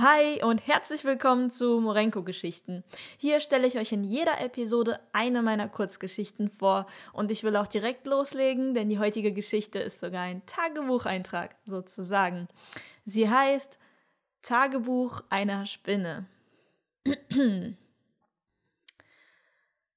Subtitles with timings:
[0.00, 2.84] Hi und herzlich willkommen zu Morenko-Geschichten.
[3.16, 7.66] Hier stelle ich euch in jeder Episode eine meiner Kurzgeschichten vor und ich will auch
[7.66, 12.46] direkt loslegen, denn die heutige Geschichte ist sogar ein Tagebucheintrag sozusagen.
[13.06, 13.80] Sie heißt
[14.40, 16.26] Tagebuch einer Spinne.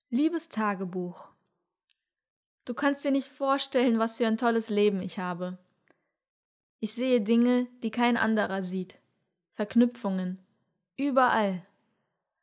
[0.09, 1.27] Liebes Tagebuch,
[2.65, 5.59] du kannst dir nicht vorstellen, was für ein tolles Leben ich habe.
[6.79, 9.00] Ich sehe Dinge, die kein anderer sieht.
[9.61, 10.39] Verknüpfungen.
[10.97, 11.61] Überall.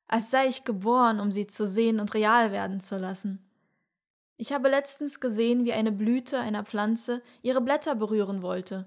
[0.06, 3.44] Als sei ich geboren, um sie zu sehen und real werden zu lassen.
[4.36, 8.86] Ich habe letztens gesehen, wie eine Blüte einer Pflanze ihre Blätter berühren wollte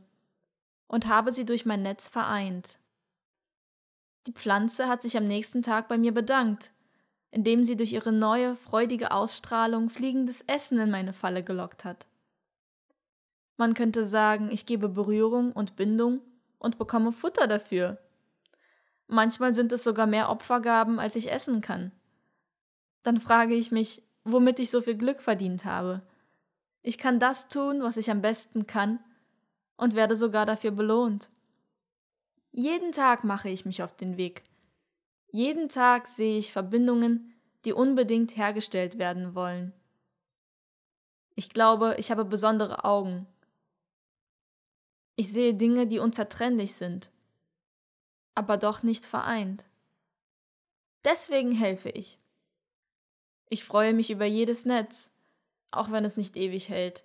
[0.88, 2.80] und habe sie durch mein Netz vereint.
[4.27, 6.72] Die Pflanze hat sich am nächsten Tag bei mir bedankt,
[7.31, 12.08] indem sie durch ihre neue, freudige Ausstrahlung fliegendes Essen in meine Falle gelockt hat.
[13.58, 16.22] Man könnte sagen, ich gebe Berührung und Bindung
[16.59, 17.98] und bekomme Futter dafür.
[19.13, 21.91] Manchmal sind es sogar mehr Opfergaben, als ich essen kann.
[23.03, 26.02] Dann frage ich mich, womit ich so viel Glück verdient habe.
[26.81, 29.03] Ich kann das tun, was ich am besten kann,
[29.75, 31.30] und werde sogar dafür belohnt.
[32.53, 34.45] Jeden Tag mache ich mich auf den Weg.
[35.27, 37.33] Jeden Tag sehe ich Verbindungen,
[37.66, 39.73] die unbedingt hergestellt werden wollen.
[41.36, 43.27] Ich glaube, ich habe besondere Augen.
[45.17, 47.11] Ich sehe Dinge, die unzertrennlich sind
[48.35, 49.63] aber doch nicht vereint.
[51.03, 52.19] Deswegen helfe ich.
[53.49, 55.11] Ich freue mich über jedes Netz,
[55.71, 57.03] auch wenn es nicht ewig hält.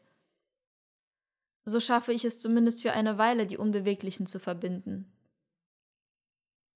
[1.64, 5.12] So schaffe ich es zumindest für eine Weile, die Unbeweglichen zu verbinden.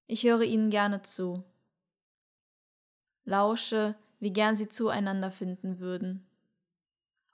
[0.08, 1.44] Ich höre ihnen gerne zu.
[3.24, 6.26] Lausche, wie gern sie zueinander finden würden.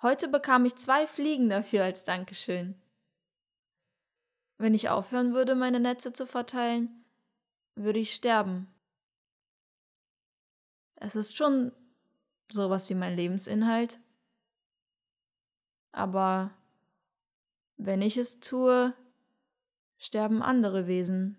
[0.02, 2.74] Heute bekam ich zwei Fliegen dafür als Dankeschön.
[4.58, 7.05] Wenn ich aufhören würde, meine Netze zu verteilen,
[7.76, 8.66] würde ich sterben.
[10.96, 11.72] Es ist schon
[12.50, 14.00] sowas wie mein Lebensinhalt.
[15.92, 16.50] Aber
[17.76, 18.94] wenn ich es tue,
[19.98, 21.38] sterben andere Wesen.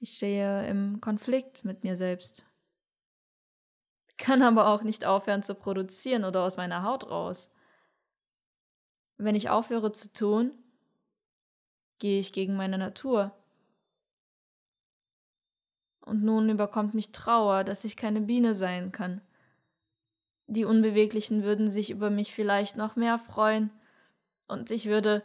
[0.00, 2.46] Ich stehe im Konflikt mit mir selbst.
[4.16, 7.50] Kann aber auch nicht aufhören zu produzieren oder aus meiner Haut raus.
[9.16, 10.52] Wenn ich aufhöre zu tun,
[11.98, 13.34] gehe ich gegen meine Natur.
[16.08, 19.20] Und nun überkommt mich Trauer, dass ich keine Biene sein kann.
[20.46, 23.70] Die Unbeweglichen würden sich über mich vielleicht noch mehr freuen,
[24.48, 25.22] und ich würde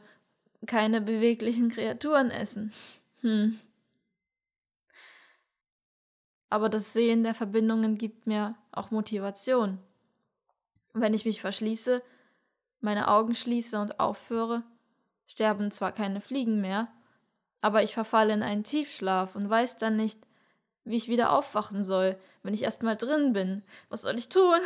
[0.68, 2.74] keine beweglichen Kreaturen essen.
[3.22, 3.58] Hm.
[6.50, 9.80] Aber das Sehen der Verbindungen gibt mir auch Motivation.
[10.94, 12.04] Wenn ich mich verschließe,
[12.82, 14.64] meine Augen schließe und aufhöre,
[15.26, 16.92] sterben zwar keine Fliegen mehr,
[17.62, 20.20] aber ich verfalle in einen Tiefschlaf und weiß dann nicht,
[20.86, 23.64] wie ich wieder aufwachen soll, wenn ich erst mal drin bin.
[23.90, 24.60] Was soll ich tun?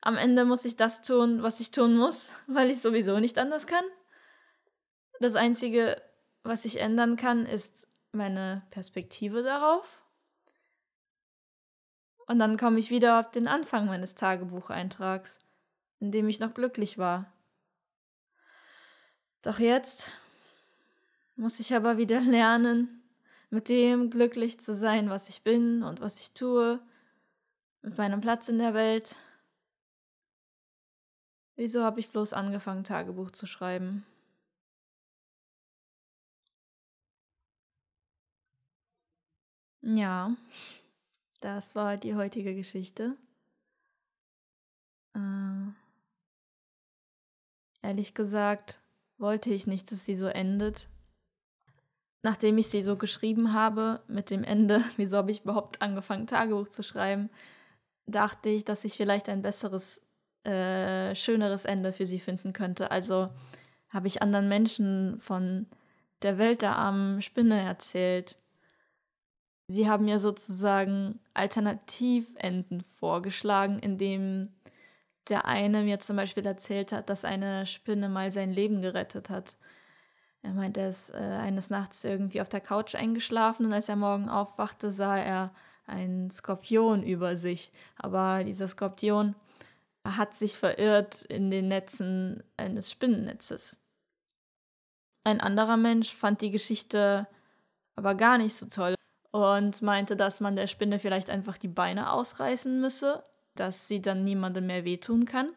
[0.00, 3.66] Am Ende muss ich das tun, was ich tun muss, weil ich sowieso nicht anders
[3.66, 3.84] kann.
[5.20, 6.00] Das Einzige,
[6.42, 10.02] was ich ändern kann, ist meine Perspektive darauf.
[12.26, 15.38] Und dann komme ich wieder auf den Anfang meines Tagebucheintrags,
[16.00, 17.32] in dem ich noch glücklich war.
[19.42, 20.08] Doch jetzt
[21.36, 23.02] muss ich aber wieder lernen,
[23.50, 26.80] mit dem glücklich zu sein, was ich bin und was ich tue,
[27.82, 29.16] mit meinem Platz in der Welt.
[31.56, 34.04] Wieso habe ich bloß angefangen, Tagebuch zu schreiben?
[39.82, 40.36] Ja,
[41.40, 43.16] das war die heutige Geschichte.
[45.14, 45.70] Äh,
[47.82, 48.80] ehrlich gesagt
[49.16, 50.88] wollte ich nicht, dass sie so endet
[52.26, 56.68] nachdem ich sie so geschrieben habe, mit dem Ende, wieso habe ich überhaupt angefangen, Tagebuch
[56.68, 57.30] zu schreiben,
[58.06, 60.02] dachte ich, dass ich vielleicht ein besseres,
[60.42, 62.90] äh, schöneres Ende für sie finden könnte.
[62.90, 63.28] Also
[63.90, 65.66] habe ich anderen Menschen von
[66.22, 68.36] der Welt der armen Spinne erzählt.
[69.68, 74.48] Sie haben mir sozusagen Alternativenden vorgeschlagen, indem
[75.28, 79.56] der eine mir zum Beispiel erzählt hat, dass eine Spinne mal sein Leben gerettet hat.
[80.46, 83.96] Er meinte, er ist äh, eines Nachts irgendwie auf der Couch eingeschlafen und als er
[83.96, 85.52] morgen aufwachte, sah er
[85.86, 87.72] einen Skorpion über sich.
[87.96, 89.34] Aber dieser Skorpion
[90.04, 93.80] hat sich verirrt in den Netzen eines Spinnennetzes.
[95.24, 97.26] Ein anderer Mensch fand die Geschichte
[97.96, 98.94] aber gar nicht so toll
[99.32, 103.24] und meinte, dass man der Spinne vielleicht einfach die Beine ausreißen müsse,
[103.56, 105.48] dass sie dann niemandem mehr wehtun kann.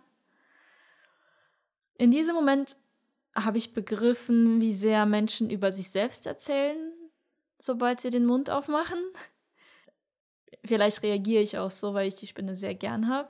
[1.96, 2.76] In diesem Moment
[3.36, 6.94] habe ich begriffen, wie sehr Menschen über sich selbst erzählen,
[7.60, 9.00] sobald sie den Mund aufmachen.
[10.66, 13.30] Vielleicht reagiere ich auch so, weil ich die Spinne sehr gern habe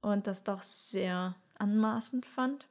[0.00, 2.66] und das doch sehr anmaßend fand.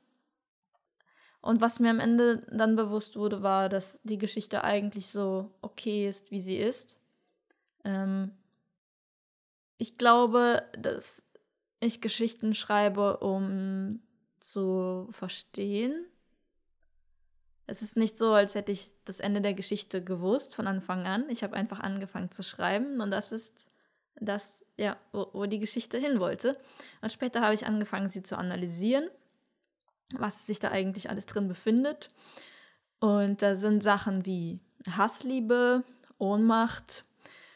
[1.41, 6.07] Und was mir am Ende dann bewusst wurde, war, dass die Geschichte eigentlich so okay
[6.07, 6.97] ist, wie sie ist.
[7.83, 8.31] Ähm
[9.79, 11.25] ich glaube, dass
[11.79, 14.03] ich Geschichten schreibe, um
[14.39, 16.05] zu verstehen.
[17.67, 21.29] Es ist nicht so, als hätte ich das Ende der Geschichte gewusst von Anfang an.
[21.29, 23.67] Ich habe einfach angefangen zu schreiben und das ist
[24.15, 26.59] das, ja, wo, wo die Geschichte hin wollte.
[27.01, 29.09] Und später habe ich angefangen, sie zu analysieren,
[30.17, 32.09] was sich da eigentlich alles drin befindet.
[32.99, 34.59] Und da sind Sachen wie
[34.89, 35.83] Hassliebe,
[36.17, 37.03] Ohnmacht,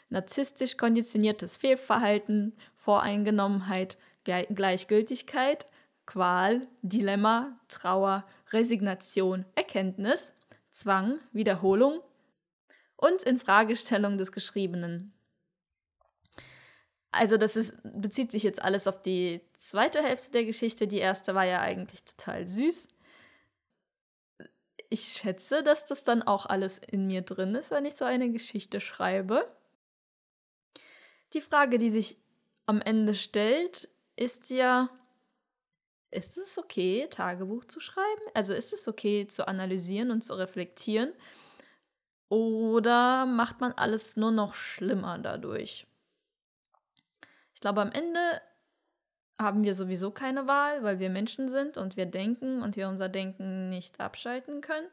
[0.09, 5.67] narzisstisch konditioniertes Fehlverhalten, Voreingenommenheit, Gleichgültigkeit,
[6.05, 8.25] Qual, Dilemma, Trauer,
[8.55, 10.33] Resignation, Erkenntnis,
[10.71, 12.01] Zwang, Wiederholung
[12.95, 15.13] und Infragestellung des Geschriebenen.
[17.11, 20.87] Also das ist, bezieht sich jetzt alles auf die zweite Hälfte der Geschichte.
[20.87, 22.89] Die erste war ja eigentlich total süß.
[24.89, 28.31] Ich schätze, dass das dann auch alles in mir drin ist, wenn ich so eine
[28.31, 29.47] Geschichte schreibe.
[31.33, 32.17] Die Frage, die sich
[32.65, 34.89] am Ende stellt, ist ja,
[36.15, 38.21] ist es okay, Tagebuch zu schreiben?
[38.33, 41.13] Also ist es okay zu analysieren und zu reflektieren?
[42.29, 45.85] Oder macht man alles nur noch schlimmer dadurch?
[47.53, 48.41] Ich glaube, am Ende
[49.37, 53.09] haben wir sowieso keine Wahl, weil wir Menschen sind und wir denken und wir unser
[53.09, 54.87] Denken nicht abschalten können.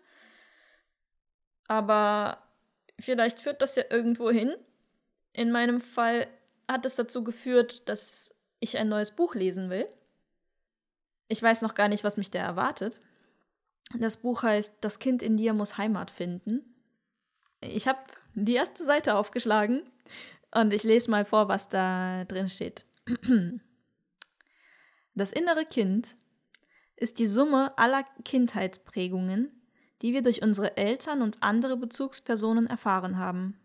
[1.68, 2.42] Aber
[2.98, 4.54] vielleicht führt das ja irgendwo hin.
[5.32, 6.26] In meinem Fall
[6.68, 9.88] hat es dazu geführt, dass ich ein neues Buch lesen will.
[11.32, 13.00] Ich weiß noch gar nicht, was mich da erwartet.
[13.98, 16.60] Das Buch heißt Das Kind in dir muss Heimat finden.
[17.62, 18.00] Ich habe
[18.34, 19.82] die erste Seite aufgeschlagen
[20.54, 22.84] und ich lese mal vor, was da drin steht.
[25.14, 26.16] Das innere Kind
[26.96, 29.50] ist die Summe aller Kindheitsprägungen,
[30.00, 33.58] die wir durch unsere Eltern und andere Bezugspersonen erfahren haben.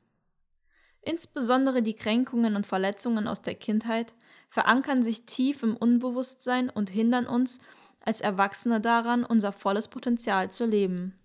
[1.02, 4.14] Insbesondere die Kränkungen und Verletzungen aus der Kindheit
[4.50, 7.60] verankern sich tief im Unbewusstsein und hindern uns
[8.00, 11.18] als Erwachsene daran, unser volles Potenzial zu leben.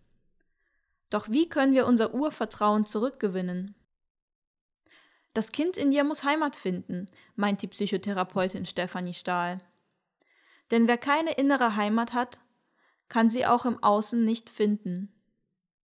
[1.10, 3.74] Doch wie können wir unser Urvertrauen zurückgewinnen?
[5.34, 9.58] Das Kind in dir muss Heimat finden, meint die Psychotherapeutin Stefanie Stahl.
[10.70, 12.40] Denn wer keine innere Heimat hat,
[13.08, 15.12] kann sie auch im Außen nicht finden.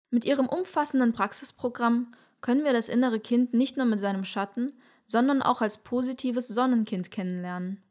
[0.10, 4.74] Mit ihrem umfassenden Praxisprogramm können wir das innere Kind nicht nur mit seinem Schatten,
[5.05, 7.81] sondern auch als positives Sonnenkind kennenlernen.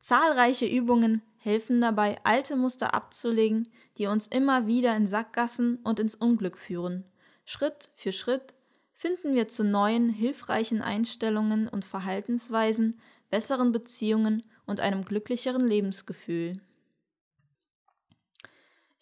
[0.00, 6.14] Zahlreiche Übungen helfen dabei, alte Muster abzulegen, die uns immer wieder in Sackgassen und ins
[6.14, 7.04] Unglück führen.
[7.44, 8.54] Schritt für Schritt
[8.92, 12.98] finden wir zu neuen, hilfreichen Einstellungen und Verhaltensweisen,
[13.28, 16.60] besseren Beziehungen und einem glücklicheren Lebensgefühl.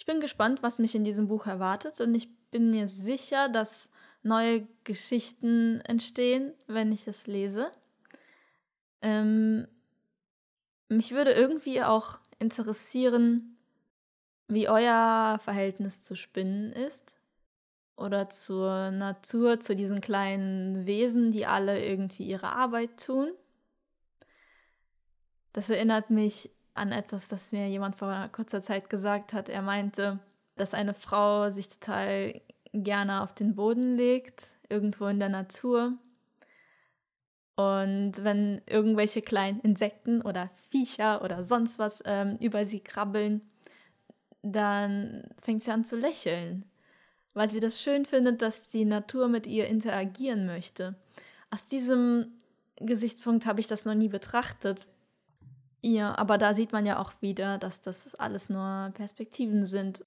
[0.02, 3.91] Ich bin gespannt, was mich in diesem Buch erwartet und ich bin mir sicher, dass
[4.22, 7.72] neue Geschichten entstehen, wenn ich es lese.
[9.00, 9.66] Ähm,
[10.88, 13.56] mich würde irgendwie auch interessieren,
[14.48, 17.16] wie euer Verhältnis zu Spinnen ist
[17.96, 23.32] oder zur Natur, zu diesen kleinen Wesen, die alle irgendwie ihre Arbeit tun.
[25.52, 29.48] Das erinnert mich an etwas, das mir jemand vor kurzer Zeit gesagt hat.
[29.48, 30.18] Er meinte,
[30.56, 32.40] dass eine Frau sich total
[32.72, 35.94] gerne auf den Boden legt, irgendwo in der Natur.
[37.56, 43.42] Und wenn irgendwelche kleinen Insekten oder Viecher oder sonst was ähm, über sie krabbeln,
[44.42, 46.64] dann fängt sie an zu lächeln
[47.34, 50.94] weil sie das schön findet, dass die Natur mit ihr interagieren möchte.
[51.50, 52.26] Aus diesem
[52.76, 54.86] Gesichtspunkt habe ich das noch nie betrachtet.
[55.80, 60.04] Ja, aber da sieht man ja auch wieder, dass das alles nur Perspektiven sind.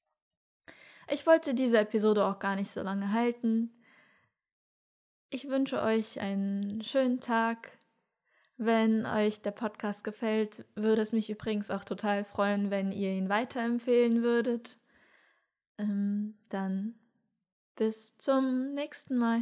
[1.08, 3.72] Ich wollte diese Episode auch gar nicht so lange halten.
[5.30, 7.78] Ich wünsche euch einen schönen Tag.
[8.58, 13.28] Wenn euch der Podcast gefällt, würde es mich übrigens auch total freuen, wenn ihr ihn
[13.28, 14.80] weiterempfehlen würdet.
[15.78, 16.96] Ähm, dann
[17.76, 19.42] bis zum nächsten Mal.